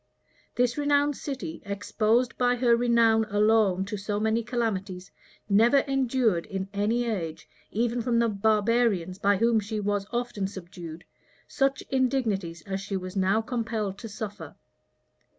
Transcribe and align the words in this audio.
This 0.55 0.79
renowned 0.79 1.15
city, 1.15 1.61
exposed 1.63 2.35
by 2.35 2.55
her 2.55 2.75
renown 2.75 3.25
alone 3.25 3.85
to 3.85 3.97
so 3.97 4.19
many 4.19 4.41
calamities, 4.41 5.11
never 5.47 5.77
endured, 5.81 6.47
in 6.47 6.67
any 6.73 7.05
age, 7.05 7.47
even 7.69 8.01
from 8.01 8.17
the 8.17 8.27
barbarians 8.27 9.19
by 9.19 9.37
whom 9.37 9.59
she 9.59 9.79
was 9.79 10.07
often 10.11 10.47
subdued, 10.47 11.05
such 11.47 11.83
indignities 11.91 12.63
as 12.63 12.81
she 12.81 12.97
was 12.97 13.15
now 13.15 13.41
compelled 13.43 13.99
to 13.99 14.09
suffer. 14.09 14.55